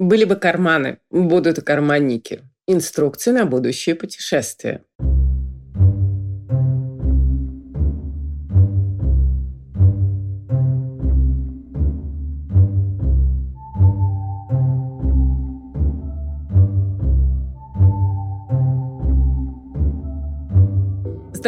[0.00, 2.40] Были бы карманы, будут карманники.
[2.66, 4.82] Инструкции на будущее путешествие.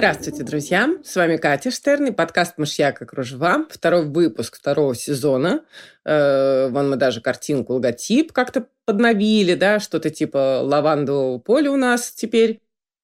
[0.02, 0.90] Здравствуйте, друзья!
[1.04, 3.66] С вами Катя Штерн и подкаст «Мышьяк и кружева».
[3.70, 5.64] Второй выпуск второго сезона.
[6.04, 12.10] Э, вон мы даже картинку, логотип как-то подновили, да, что-то типа лавандового поля у нас
[12.10, 12.58] теперь.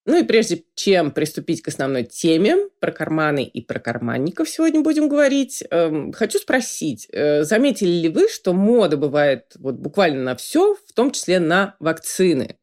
[0.07, 5.09] Ну и прежде чем приступить к основной теме, про карманы и про карманников сегодня будем
[5.09, 10.75] говорить, эм, хочу спросить, э, заметили ли вы, что мода бывает вот буквально на все,
[10.75, 12.57] в том числе на вакцины?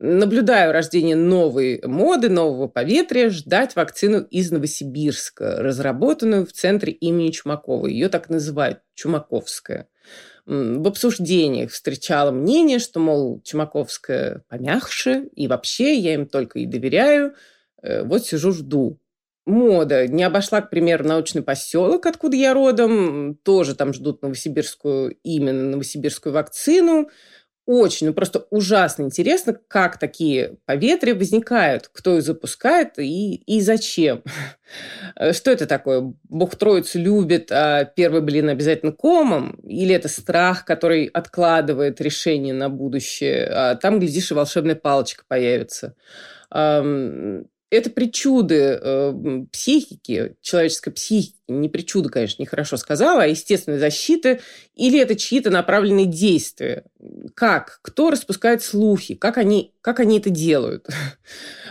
[0.00, 7.88] Наблюдаю рождение новой моды, нового поветрия, ждать вакцину из Новосибирска, разработанную в центре имени Чумакова.
[7.88, 9.88] Ее так называют Чумаковская.
[10.46, 17.34] В обсуждениях встречала мнение, что, мол, Чумаковская помягче, и вообще я им только и доверяю.
[17.82, 19.00] Э, вот сижу, жду.
[19.46, 23.34] Мода не обошла, к примеру, научный поселок, откуда я родом.
[23.42, 27.10] Тоже там ждут новосибирскую, именно новосибирскую вакцину
[27.68, 34.22] очень, ну просто ужасно интересно, как такие поветрия возникают, кто их запускает и, и зачем.
[35.32, 36.14] Что это такое?
[36.30, 39.50] Бог Троицу любит, а первый блин обязательно комом?
[39.64, 43.46] Или это страх, который откладывает решение на будущее?
[43.48, 45.94] А там, глядишь, и волшебная палочка появится
[47.70, 54.40] это причуды э, психики, человеческой психики, не причуды, конечно, нехорошо сказала, а естественной защиты,
[54.74, 56.84] или это чьи-то направленные действия?
[57.34, 57.80] Как?
[57.82, 59.14] Кто распускает слухи?
[59.14, 60.86] Как они, как они это делают?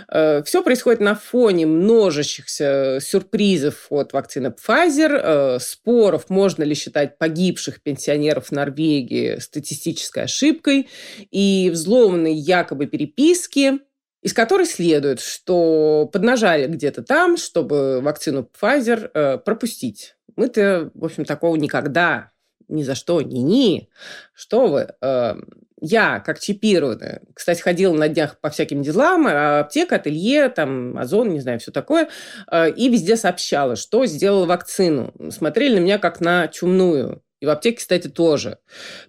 [0.10, 7.18] Э, Все происходит на фоне множащихся сюрпризов от вакцины Pfizer, э, споров, можно ли считать
[7.18, 10.88] погибших пенсионеров Норвегии статистической ошибкой,
[11.30, 13.80] и взломанной якобы переписки–
[14.28, 20.18] из которой следует, что поднажали где-то там, чтобы вакцину Pfizer э, пропустить.
[20.36, 22.32] Мы-то, в общем, такого никогда,
[22.68, 23.88] ни за что, ни-ни.
[24.34, 24.90] Что вы?
[25.02, 25.36] Э,
[25.80, 31.30] я, как чипированная, кстати, ходила на днях по всяким делам, а аптека, ателье, там, Озон,
[31.30, 32.10] не знаю, все такое,
[32.52, 35.14] э, и везде сообщала, что сделала вакцину.
[35.30, 37.24] Смотрели на меня как на чумную.
[37.40, 38.58] И в аптеке, кстати, тоже.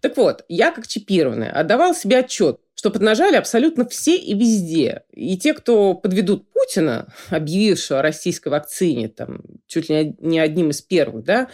[0.00, 5.02] Так вот, я, как чипированная, отдавал себе отчет, что поднажали абсолютно все и везде.
[5.12, 10.82] И те, кто подведут Путина, объявившего о российской вакцине, там, чуть ли не одним из
[10.82, 11.48] первых, да,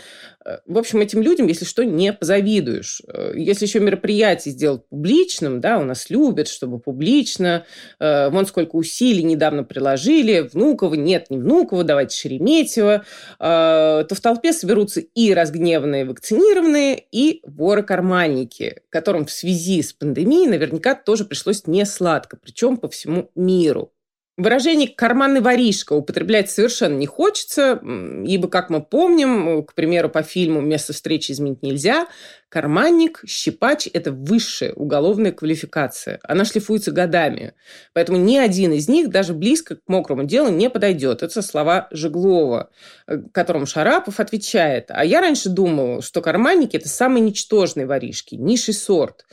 [0.44, 3.00] э, в общем, этим людям, если что, не позавидуешь.
[3.06, 7.64] Э, если еще мероприятие сделать публичным, да, у нас любят, чтобы публично,
[8.00, 13.04] э, вон сколько усилий недавно приложили, Внуково, нет, не Внуково, давайте Шереметьево,
[13.38, 20.94] то в толпе соберутся и разгневанные вакцинированные, и воры-карманники, которым в связи с пандемией наверняка
[20.94, 23.93] тоже пришлось не сладко, причем по всему миру.
[24.36, 27.80] Выражение «карманный воришка» употреблять совершенно не хочется,
[28.26, 32.08] ибо, как мы помним, к примеру, по фильму «Место встречи изменить нельзя»,
[32.48, 36.18] карманник, щипач– это высшая уголовная квалификация.
[36.24, 37.54] Она шлифуется годами.
[37.92, 41.22] Поэтому ни один из них даже близко к мокрому делу не подойдет.
[41.22, 42.70] Это слова Жеглова,
[43.06, 44.86] э, которому Шарапов отвечает.
[44.88, 49.26] А я раньше думал, что карманники– это самые ничтожные воришки, низший сорт.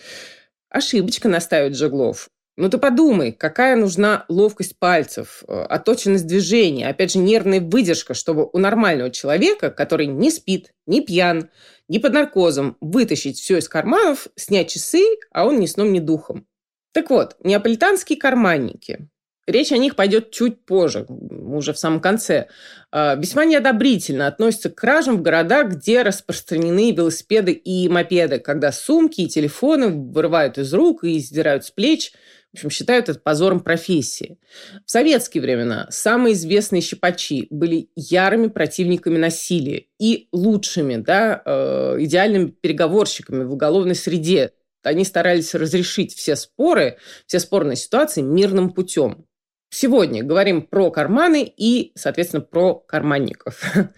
[0.70, 2.30] Ошибочка, настаивает Жеглов.
[2.58, 8.50] Ну ты подумай, какая нужна ловкость пальцев, э, оточенность движения, опять же, нервная выдержка, чтобы
[8.52, 11.50] у нормального человека, который не спит, не пьян,
[11.88, 16.46] не под наркозом, вытащить все из карманов, снять часы, а он ни сном, ни духом.
[16.92, 19.08] Так вот, неаполитанские карманники.
[19.48, 22.48] Речь о них пойдет чуть позже, уже в самом конце.
[22.92, 29.22] А, весьма неодобрительно относятся к кражам в городах, где распространены велосипеды и мопеды, когда сумки
[29.22, 32.14] и телефоны вырывают из рук и издирают с плеч.
[32.52, 34.38] В общем, считают это позором профессии.
[34.86, 42.48] В советские времена самые известные щипачи были ярыми противниками насилия и лучшими, да, э, идеальными
[42.48, 44.52] переговорщиками в уголовной среде.
[44.84, 49.26] Они старались разрешить все споры, все спорные ситуации мирным путем.
[49.70, 53.64] Сегодня говорим про карманы и, соответственно, про карманников.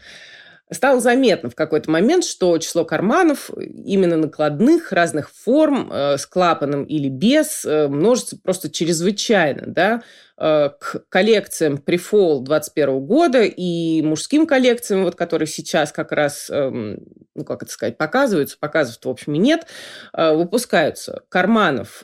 [0.73, 6.83] Стало заметно в какой-то момент, что число карманов, именно накладных, разных форм, э, с клапаном
[6.85, 9.63] или без, э, множится просто чрезвычайно.
[9.67, 10.03] Да?
[10.37, 16.99] Э, к коллекциям Prefall 21 года и мужским коллекциям, вот, которые сейчас как раз, эм,
[17.35, 19.67] ну, как это сказать, показываются, показывают, в общем, и нет,
[20.13, 22.03] выпускаются карманов.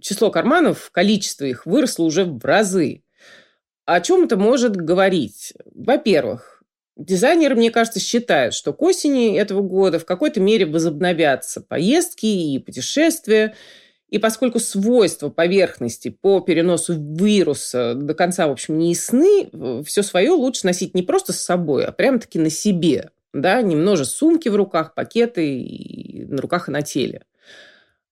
[0.00, 3.02] Число карманов, количество их выросло уже в разы.
[3.86, 5.54] О чем это может говорить?
[5.72, 6.55] Во-первых,
[6.96, 12.58] Дизайнеры, мне кажется, считают, что к осени этого года в какой-то мере возобновятся поездки и
[12.58, 13.54] путешествия,
[14.08, 19.50] И поскольку свойства поверхности по переносу вируса до конца, в общем, не ясны,
[19.84, 23.10] все свое лучше носить не просто с собой, а прямо-таки на себе.
[23.32, 23.60] Да?
[23.62, 27.24] Немного сумки в руках, пакеты и на руках и на теле.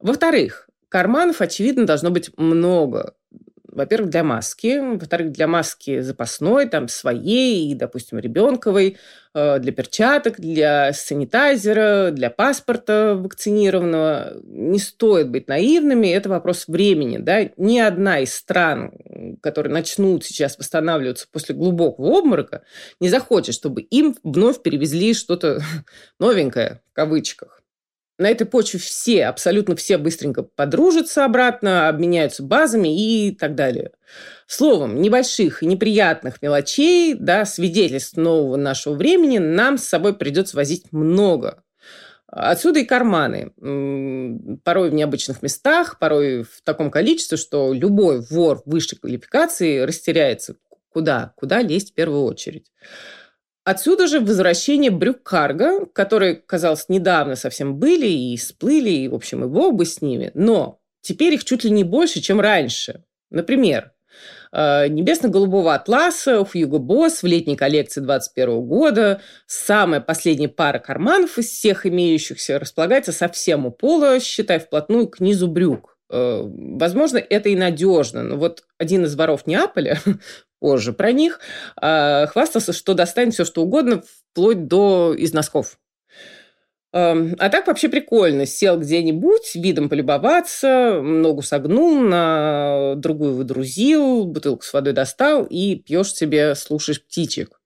[0.00, 3.14] Во-вторых, карманов, очевидно, должно быть много
[3.74, 8.96] во-первых, для маски, во-вторых, для маски запасной, там, своей, допустим, ребенковой,
[9.34, 14.34] э, для перчаток, для санитайзера, для паспорта вакцинированного.
[14.44, 17.18] Не стоит быть наивными, это вопрос времени.
[17.18, 17.50] Да?
[17.56, 18.92] Ни одна из стран,
[19.42, 22.62] которые начнут сейчас восстанавливаться после глубокого обморока,
[23.00, 25.60] не захочет, чтобы им вновь перевезли что-то
[26.18, 27.63] новенькое, в кавычках.
[28.16, 33.90] На этой почве все, абсолютно все быстренько подружатся обратно, обменяются базами и так далее.
[34.46, 40.92] Словом, небольших и неприятных мелочей, да, свидетельств нового нашего времени нам с собой придется возить
[40.92, 41.64] много.
[42.28, 43.52] Отсюда и карманы.
[44.64, 50.56] Порой в необычных местах, порой в таком количестве, что любой вор высшей квалификации растеряется.
[50.88, 51.32] Куда?
[51.36, 52.70] Куда лезть в первую очередь?
[53.64, 59.42] Отсюда же возвращение брюк карго, которые, казалось, недавно совсем были и сплыли, и, в общем,
[59.42, 60.30] и бог бы с ними.
[60.34, 63.04] Но теперь их чуть ли не больше, чем раньше.
[63.30, 63.92] Например,
[64.52, 69.22] э, небесно-голубого атласа у Hugo Boss в летней коллекции 2021 года.
[69.46, 75.48] Самая последняя пара карманов из всех имеющихся располагается совсем у пола, считай, вплотную к низу
[75.48, 75.94] брюк.
[76.10, 79.98] Э, возможно, это и надежно, но вот один из воров Неаполя
[80.64, 81.40] позже про них,
[81.76, 85.78] а, хвастался, что достанет все, что угодно, вплоть до из носков.
[86.90, 88.46] А так вообще прикольно.
[88.46, 96.14] Сел где-нибудь, видом полюбоваться, ногу согнул, на другую выдрузил, бутылку с водой достал и пьешь
[96.14, 97.60] себе, слушаешь птичек.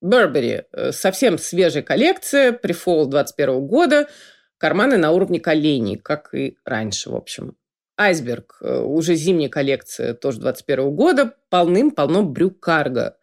[0.00, 0.62] Бербери.
[0.72, 4.08] Э, совсем свежая коллекция, прифол 21 года.
[4.56, 7.56] Карманы на уровне коленей, как и раньше, в общем.
[7.96, 13.16] Айсберг, э, уже зимняя коллекция, тоже 21 года, полным-полно брюк карго.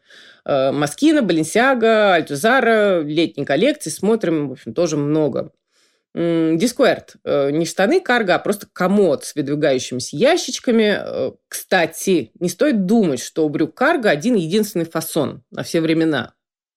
[0.45, 5.51] Э, Маскина, Баленсиага, Альтузара, летней коллекции смотрим, в общем, тоже много.
[6.15, 7.15] Дискуэрт.
[7.23, 11.33] Э, не штаны карго, а просто комод с выдвигающимися ящичками.
[11.47, 16.33] Кстати, не стоит думать, что у брюк карго один единственный фасон на все времена.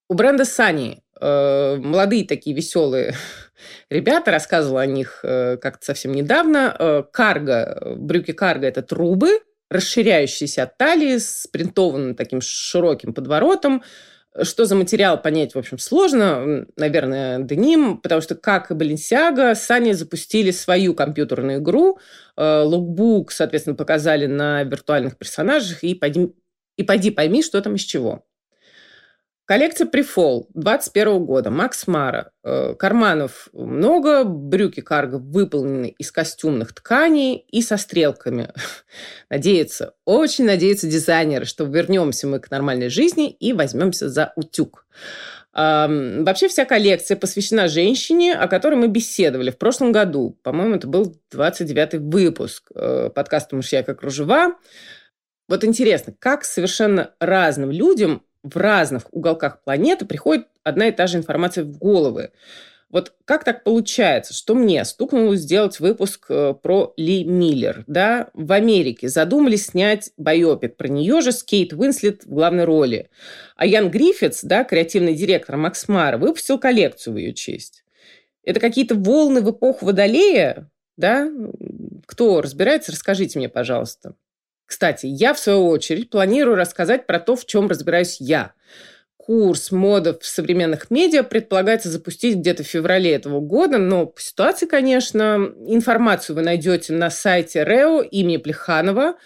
[0.09, 3.15] У бренда Сани молодые такие веселые
[3.91, 6.75] ребята, рассказывала о них э, как-то совсем недавно.
[6.79, 13.83] Э, карго, брюки карго– это трубы, расширяющиеся от талии с принтованным таким широким подворотом.
[14.43, 16.67] Что за материал, понять, в общем, сложно.
[16.77, 21.99] Наверное, деним, потому что, как и Balenciaga, Сани запустили свою компьютерную игру.
[22.37, 25.83] Э, лукбук, соответственно, показали на виртуальных персонажах.
[25.83, 26.35] И пойди,
[26.77, 28.25] и пойди пойми, что там из чего.
[29.47, 31.51] Коллекция Прифол 21 года.
[31.51, 32.33] Макс Мара.
[32.43, 38.51] Э, карманов много, брюки карго выполнены из костюмных тканей и со стрелками.
[39.31, 44.85] Надеются, очень надеются дизайнеры, что вернемся мы к нормальной жизни и возьмемся за утюг.
[45.55, 50.39] Вообще вся коллекция посвящена женщине, о которой мы беседовали в прошлом году.
[50.43, 54.57] По-моему, это был 29-й выпуск э, подкаста «Мышьяка кружева».
[55.49, 61.19] Вот интересно, как совершенно разным людям в разных уголках планеты приходит одна и та же
[61.19, 62.31] информация в головы.
[62.89, 68.29] Вот как так получается, что мне стукнуло сделать выпуск э, про Ли Миллер, да?
[68.33, 73.11] В Америке задумались снять байопик про нее же с Кейт Уинслет в главной роли.
[73.57, 77.85] А Ян Гриффитс, да, креативный директор Макс Мара, выпустил коллекцию в ее честь.
[78.45, 81.29] Это какие-то волны в эпоху Водолея, да?
[82.07, 84.15] Кто разбирается, расскажите мне, пожалуйста.
[84.67, 88.53] Кстати, я, в свою очередь, планирую рассказать про то, в чем разбираюсь я.
[89.17, 94.67] Курс мода в современных медиа предполагается запустить где-то в феврале этого года, но по ситуации,
[94.67, 99.17] конечно, информацию вы найдете на сайте РЭО имени Плеханова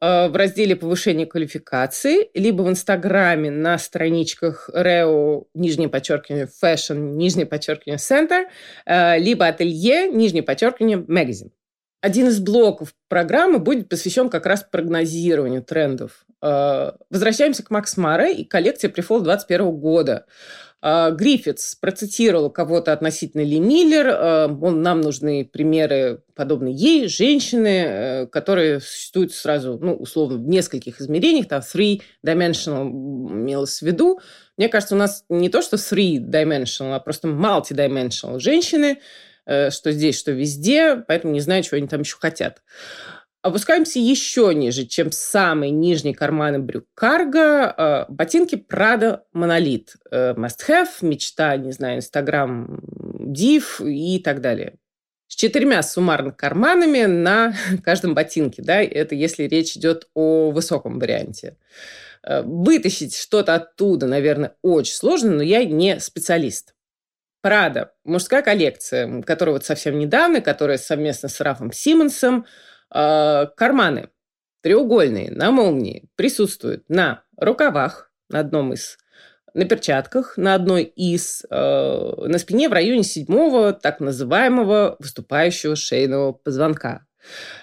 [0.00, 7.46] э, в разделе повышения квалификации, либо в Инстаграме на страничках РЭО, нижнее подчеркивание, fashion, нижнее
[7.46, 8.44] подчеркивание, center,
[8.86, 11.50] э, либо ателье, нижнее подчеркивание, magazine.
[12.00, 16.24] Один из блоков программы будет посвящен как раз прогнозированию трендов.
[16.40, 20.26] Э, возвращаемся к Макс Маре и коллекции Прифол 21 года.
[20.80, 24.06] Э, Гриффитс процитировал кого-то относительно Ли Миллер.
[24.06, 31.00] Э, он, нам нужны примеры, подобные ей, женщины, которые существуют сразу, ну, условно, в нескольких
[31.00, 31.48] измерениях.
[31.48, 34.20] Там three-dimensional имелось в виду.
[34.56, 38.98] Мне кажется, у нас не то, что three-dimensional, а просто multi-dimensional женщины–
[39.37, 39.37] Э,
[39.70, 42.62] что здесь, что везде, поэтому не знаю, чего они там еще хотят.
[43.40, 47.72] Опускаемся еще ниже, чем самые нижние карманы брюк карго.
[47.76, 49.94] Э, ботинки Prada Монолит.
[50.10, 52.80] Э, must have, мечта, не знаю, Инстаграм,
[53.20, 54.74] Див и так далее.
[55.28, 58.60] с четырьмя суммарно карманами на каждом ботинке.
[58.62, 58.82] Да?
[58.82, 61.56] Это если речь идет о высоком варианте.
[62.24, 66.74] Э, вытащить что-то оттуда, наверное, очень сложно, но я не специалист.
[67.40, 72.46] Прада, мужская коллекция, которая вот совсем недавно, которая совместно с Рафом Симмонсом,
[72.94, 74.10] э, карманы
[74.62, 78.98] треугольные на молнии присутствуют на рукавах, на одном из
[79.54, 86.32] на перчатках на одной из, э, на спине в районе седьмого так называемого выступающего шейного
[86.32, 87.06] позвонка.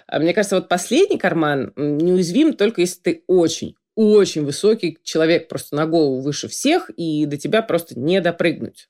[0.08, 5.76] А мне кажется, вот последний карман неуязвим только если ты очень, очень высокий человек, просто
[5.76, 8.90] на голову выше всех, и до тебя просто не допрыгнуть.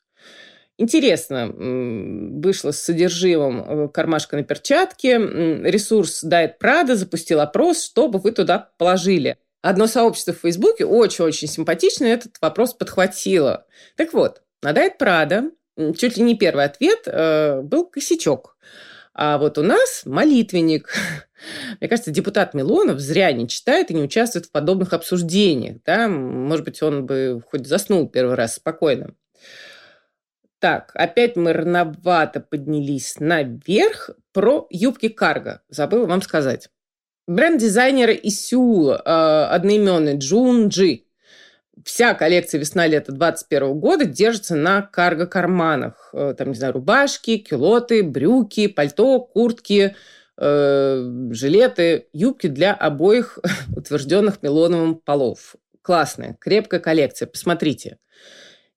[0.77, 5.17] Интересно вышло с содержимым э, кармашка на перчатке.
[5.17, 12.05] Ресурс Diet Prada запустил опрос, чтобы вы туда положили– Одно сообщество в Фейсбуке очень-очень симпатично
[12.05, 13.65] этот вопрос подхватило.
[13.95, 15.49] Так вот, на Дайт Прада
[15.97, 18.57] чуть ли не первый ответ э, был косячок.
[19.15, 20.93] А вот у нас молитвенник.
[21.79, 25.77] Мне кажется, депутат Милонов зря не читает и не участвует в подобных обсуждениях.
[25.83, 26.07] Да?
[26.07, 29.15] Может быть, он бы хоть заснул первый раз спокойно.
[30.65, 34.09] Так, опять мы рановато поднялись наверх.
[34.33, 35.61] Про юбки карго.
[35.69, 36.69] Забыла вам сказать.
[37.27, 41.03] Бренд-дизайнера из Сеула, э, одноименный Джун Джи.
[41.83, 46.09] Вся коллекция весна-лето 2021 года держится на карго-карманах.
[46.13, 49.95] Э, там, не знаю, рубашки, кюлоты, брюки, пальто, куртки,
[50.35, 53.37] э, жилеты, юбки для обоих
[53.77, 55.57] утвержденных мелоновым полов.
[55.83, 57.27] Классная, крепкая коллекция.
[57.27, 57.99] Посмотрите.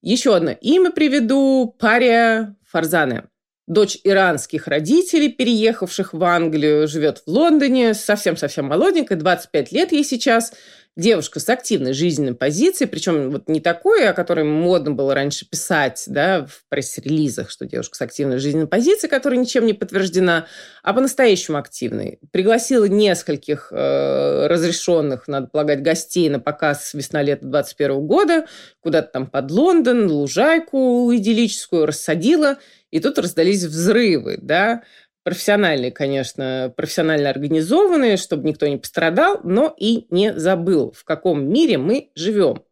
[0.01, 1.75] Еще одно имя приведу.
[1.79, 3.25] Пария Фарзане
[3.69, 10.51] дочь иранских родителей, переехавших в Англию, живет в Лондоне, совсем-совсем молоденькая, 25 лет ей сейчас,
[10.97, 16.03] девушка с активной жизненной позицией, причем вот не такой, о которой модно было раньше писать
[16.07, 20.47] да, в пресс-релизах, что девушка с активной жизненной позицией, которая ничем не подтверждена,
[20.83, 22.19] а по-настоящему активной.
[22.31, 28.47] Пригласила нескольких э, разрешенных, надо полагать, гостей на показ весна-лето 21 года,
[28.81, 32.57] куда-то там под Лондон, лужайку идиллическую рассадила–
[32.91, 34.83] и тут раздались взрывы, да,
[35.23, 41.77] профессиональные, конечно, профессионально организованные, чтобы никто не пострадал, но и не забыл, в каком мире
[41.77, 42.63] мы живем.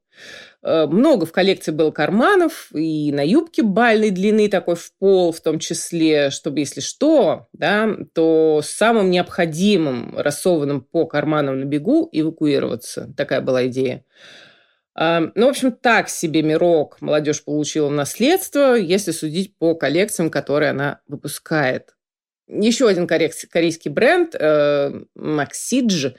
[0.64, 5.40] Э, много в коллекции было карманов, и на юбке бальной длины такой в пол, в
[5.42, 13.14] том числе, чтобы, если что, да, то самым необходимым, рассованным по карманам на бегу, эвакуироваться.
[13.16, 14.04] Такая была идея.
[15.00, 20.72] Ну, в общем, так себе мирок молодежь получила в наследство, если судить по коллекциям, которые
[20.72, 21.96] она выпускает.
[22.48, 26.16] Еще один корейский бренд э, Maxidge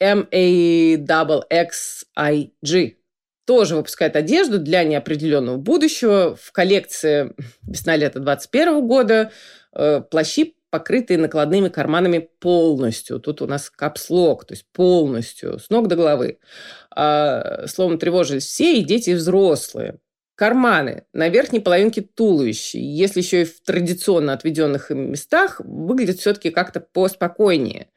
[0.00, 0.26] M-A-X-I-G
[3.46, 6.36] тоже выпускает одежду для неопределенного будущего.
[6.36, 7.32] В коллекции
[7.62, 9.30] весна-лето 2021 года
[9.72, 13.20] э, плащи покрытые накладными карманами полностью.
[13.20, 16.38] Тут у нас капслог, то есть полностью, с ног до головы.
[16.94, 19.98] А, словом, тревожились все, и дети, и взрослые.
[20.34, 26.50] Карманы на верхней половинке туловища, если еще и в традиционно отведенных им местах, выглядят все-таки
[26.50, 27.88] как-то поспокойнее.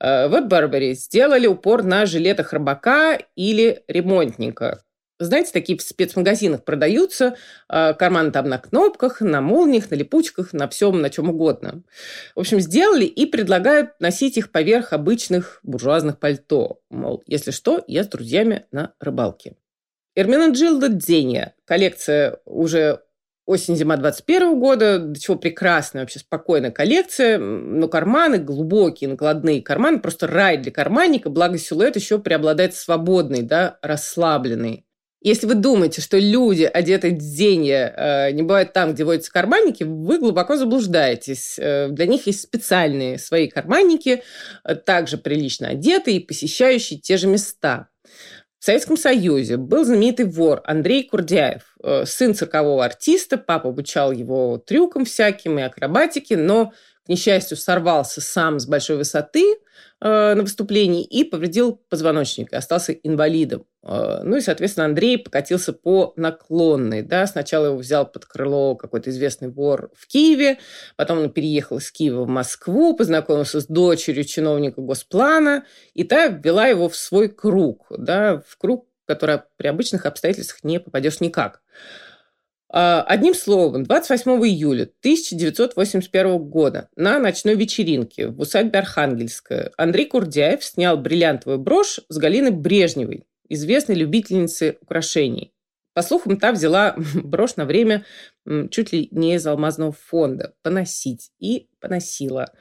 [0.00, 4.82] А, в Burberry сделали упор на жилетах рыбака или ремонтника.
[5.20, 7.36] Знаете, такие в спецмагазинах продаются.
[7.68, 11.82] А, карманы там на кнопках, на молниях, на липучках, на всем, на чем угодно.
[12.34, 16.80] В общем, сделали и предлагают носить их поверх обычных буржуазных пальто.
[16.88, 19.56] Мол, если что, я с друзьями на рыбалке.
[20.16, 21.54] Эрминаджилда Дзения.
[21.66, 23.02] Коллекция уже
[23.44, 30.26] осень-зима 21 года, до чего прекрасная, вообще спокойная коллекция, но карманы глубокие, накладные карманы, просто
[30.28, 34.86] рай для карманника, благо силуэт еще преобладает свободный, да, расслабленный.
[35.22, 40.18] Если вы думаете, что люди, одетые дзенье, э, не бывают там, где водятся карманники, вы
[40.18, 41.58] глубоко заблуждаетесь.
[41.58, 44.22] Э, для них есть специальные свои карманники,
[44.64, 47.88] э, также прилично одетые и посещающие те же места.
[48.58, 51.74] В Советском Союзе был знаменитый вор Андрей Курдяев,
[52.04, 56.72] сын циркового артиста, папа обучал его трюкам всяким и акробатике, но,
[57.06, 59.44] к несчастью, сорвался сам с большой высоты–
[60.02, 63.66] на выступлении и повредил позвоночник, и остался инвалидом.
[63.82, 67.02] Э, ну и, соответственно, Андрей покатился по наклонной.
[67.02, 67.26] Да?
[67.26, 70.58] Сначала его взял под крыло какой-то известный вор в Киеве,
[70.96, 76.66] потом он переехал из Киева в Москву, познакомился с дочерью чиновника Госплана, и та ввела
[76.66, 78.42] его в свой круг, да?
[78.46, 81.62] в круг, в который при обычных обстоятельствах не попадешь никак.
[82.72, 90.62] А, одним словом, 28 июля 1981 года на ночной вечеринке в усадьбе Архангельская Андрей Курдяев
[90.62, 95.52] снял бриллиантовую брошь с Галиной Брежневой, известной любительницы украшений.
[95.92, 98.04] По слухам, та взяла брошь на время
[98.70, 101.30] чуть ли не из алмазного фонда поносить.
[101.38, 102.52] И поносила.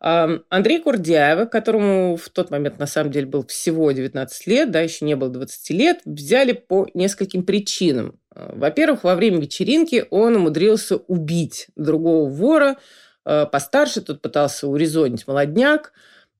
[0.00, 5.04] Андрей Курдяева, которому в тот момент на самом деле был всего 19 лет, да, еще
[5.04, 8.18] не было 20 лет, взяли по нескольким причинам.
[8.34, 12.78] Во-первых, во время вечеринки он умудрился убить другого вора,
[13.26, 15.92] э, постарше, тот пытался урезонить молодняк,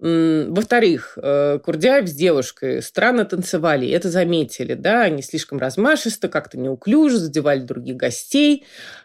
[0.02, 7.18] во-вторых, э, Курдяев с девушкой странно танцевали, это заметили, да, они слишком размашисто, как-то неуклюже,
[7.18, 8.64] задевали других гостей,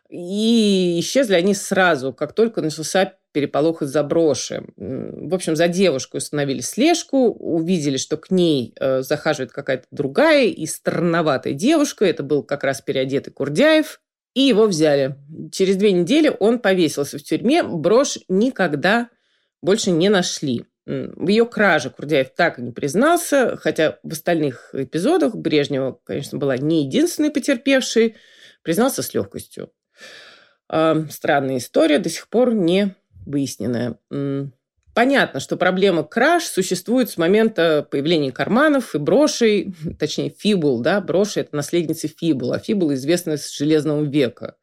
[0.10, 4.64] и исчезли они сразу, как только начался переполох из-за броши.
[4.76, 10.66] В общем, за девушкой установили слежку, увидели, что к ней э, захаживает какая-то другая и
[10.66, 14.02] странноватая девушка, это был как раз переодетый Курдяев,
[14.34, 15.16] и его взяли.
[15.52, 19.10] Через две недели он повесился в тюрьме, брошь никогда
[19.62, 20.66] больше не нашли.
[20.88, 26.58] В ее краже Курдяев так и не признался, хотя в остальных эпизодах Брежнева, конечно, была
[26.58, 28.16] не единственной потерпевшей,
[28.64, 29.70] признался с легкостью.
[30.70, 34.00] Странная история, до сих пор не выясненная.
[34.94, 41.40] Понятно, что проблема краж существует с момента появления карманов и брошей, точнее, фибул, да, броши–
[41.42, 44.56] это наследницы фибул, а фибул известны с Железного века.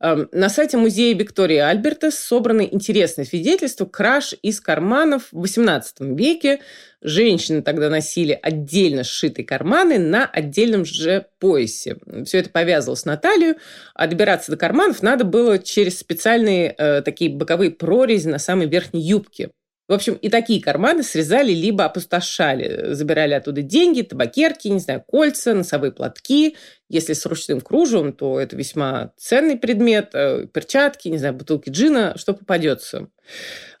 [0.00, 6.60] На сайте музея Виктории Альберта собраны интересные свидетельства краж из карманов в XVIII веке.
[7.02, 11.98] Женщины тогда носили отдельно сшитые карманы на отдельном же поясе.
[12.24, 13.56] Все это повязывалось на талию,
[13.94, 19.02] а добираться до карманов надо было через специальные э, такие боковые прорези на самой верхней
[19.02, 19.50] юбке.
[19.90, 22.94] В общем, и такие карманы срезали либо опустошали.
[22.94, 26.56] Забирали оттуда деньги, табакерки, не знаю, кольца, носовые платки.
[26.88, 30.10] Если с ручным кружевом, то это весьма ценный предмет.
[30.12, 33.08] Э, перчатки, не знаю, бутылки джина, что попадется.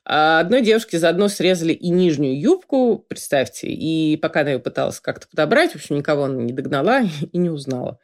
[0.04, 5.28] А одной девушке заодно срезали и нижнюю юбку, представьте, и пока она ее пыталась как-то
[5.28, 7.02] подобрать, в общем, никого она не догнала
[7.32, 8.00] и не узнала.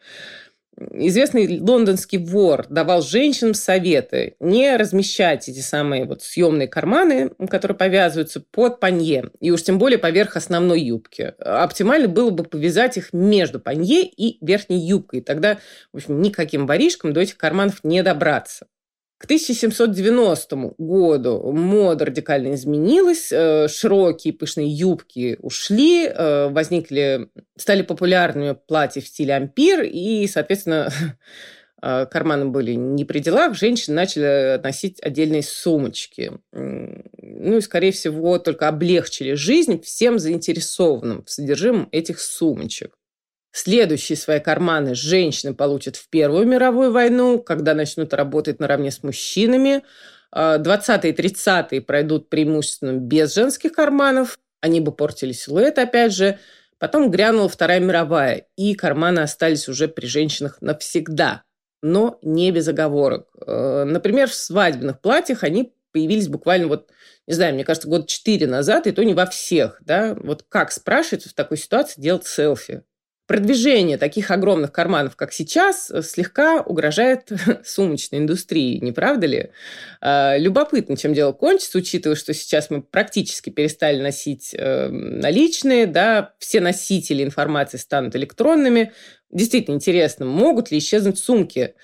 [0.78, 8.40] Известный лондонский вор давал женщинам советы не размещать эти самые вот съемные карманы, которые повязываются
[8.40, 11.35] под панье, и уж тем более поверх основной юбки.
[11.38, 15.22] Оптимально было бы повязать их между панье и верхней юбкой.
[15.22, 15.59] Тогда,
[15.92, 18.66] в общем, никаким воришкам до этих карманов не добраться.
[19.18, 28.59] К 1790 году мода радикально изменилась, э, широкие пышные юбки ушли, э, возникли, стали популярными
[28.68, 30.92] платья в стиле ампир, и, соответственно,
[31.83, 36.33] э, карманы были не при делах, женщины начали носить отдельные сумочки.
[36.52, 42.95] Ну и, скорее всего, только облегчили жизнь всем заинтересованным в содержимом этих сумочек.
[43.57, 49.83] Следующие свои карманы женщины получат в Первую мировую войну, когда начнут работать наравне с мужчинами.
[50.31, 54.38] 20-е и 30-е пройдут преимущественно без женских карманов.
[54.61, 56.38] Они бы портили силуэт, опять же.
[56.77, 61.42] Потом грянула Вторая мировая, и карманы остались уже при женщинах навсегда.
[61.83, 63.31] Но не без оговорок.
[63.47, 66.90] Э, например, в свадебных платьях они появились буквально вот,
[67.27, 70.14] не знаю, мне кажется, год четыре назад, и то не во всех, да.
[70.14, 72.83] Вот как, спрашивается, в такой ситуации делать селфи?
[73.27, 77.29] Продвижение таких огромных карманов, как сейчас, э, слегка угрожает
[77.65, 79.51] сумочной индустрии, не правда ли?
[80.01, 86.35] А, любопытно, чем дело кончится, учитывая, что сейчас мы практически перестали носить эм, наличные, да,
[86.39, 88.93] все носители информации станут электронными.
[89.33, 91.75] Действительно интересно, могут ли исчезнуть сумки?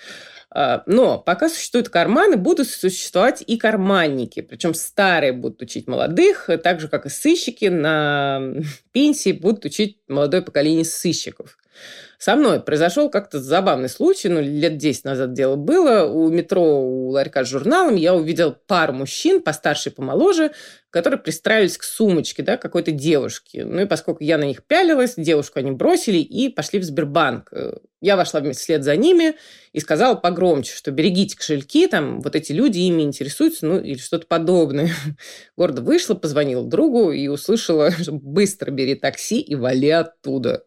[0.54, 4.40] А, но пока существуют карманы, будут существовать и карманники.
[4.40, 8.52] Причем старые будут учить молодых, так же, как и сыщики на
[8.92, 11.58] пенсии будут учить молодое поколение сыщиков.
[12.22, 16.04] Со мной произошел как-то забавный случай, ну, лет 10 назад дело было.
[16.04, 20.52] У метро, у ларька с журналом я увидел пару мужчин, постарше и помоложе,
[20.90, 23.64] которые пристраивались к сумочке, да, какой-то девушки.
[23.66, 27.52] Ну, и поскольку я на них пялилась, девушку они бросили и пошли в Сбербанк.
[28.00, 29.34] Я вошла вслед за ними
[29.72, 34.28] и сказала погромче, что берегите кошельки, там вот эти люди ими интересуются, ну, или что-то
[34.28, 34.92] подобное.
[35.56, 40.62] Гордо вышла, позвонила другу и услышала, быстро бери такси и вали оттуда.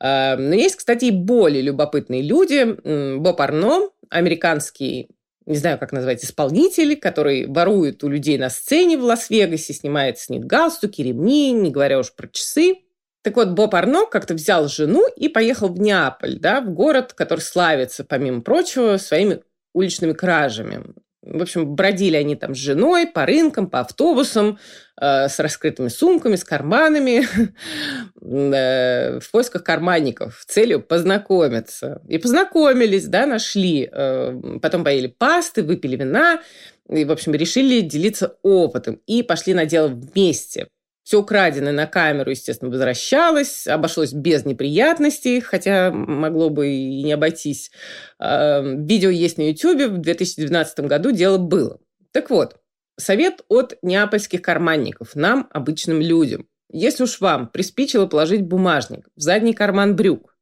[0.00, 3.16] Эм, но есть, кстати, и более любопытные люди.
[3.18, 5.08] Боб Арно, американский
[5.46, 10.28] не знаю, как назвать, исполнитель, который ворует у людей на сцене в Лас-Вегасе, снимает с
[10.28, 12.82] них галстуки, ремни, не говоря уж про часы.
[13.22, 17.40] Так вот, Боб Арно как-то взял жену и поехал в Неаполь, да, в город, который
[17.40, 19.42] славится, помимо прочего, своими
[19.74, 20.84] уличными кражами.
[21.22, 24.58] В общем, бродили они там с женой по рынкам, по автобусам,
[24.98, 27.26] э, с раскрытыми сумками, с карманами,
[28.22, 32.00] э, в поисках карманников, в целью познакомиться.
[32.08, 33.86] И познакомились, да, нашли.
[33.92, 36.40] Э, потом поели пасты, выпили вина,
[36.88, 40.68] и, в общем, решили делиться опытом и пошли на дело вместе.
[41.02, 47.70] Все украденное на камеру, естественно, возвращалось, обошлось без неприятностей, хотя могло бы и не обойтись.
[48.18, 51.80] А, видео есть на YouTube, в 2012 году дело было.
[52.12, 52.56] Так вот,
[52.98, 56.46] совет от неапольских карманников, нам, обычным людям.
[56.70, 60.36] Если уж вам приспичило положить бумажник в задний карман брюк,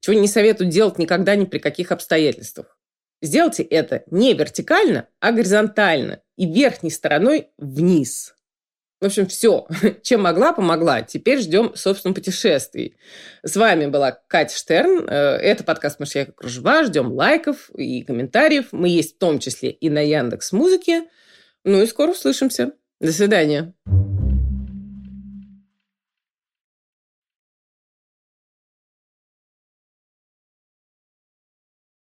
[0.00, 2.78] чего не советую делать никогда ни при каких обстоятельствах,
[3.22, 8.34] сделайте это не вертикально, а горизонтально и верхней стороной вниз–
[9.04, 9.66] в общем, все.
[10.02, 11.02] Чем могла, помогла.
[11.02, 12.96] Теперь ждем, собственно, путешествий.
[13.42, 15.06] С вами была Катя Штерн.
[15.06, 16.84] Э, это подкаст «Мышьяка кружева».
[16.84, 18.68] Ждем лайков и комментариев.
[18.72, 21.04] Мы есть в том числе и на Яндекс Музыке.
[21.64, 22.72] Ну и скоро услышимся.
[22.98, 23.74] До свидания.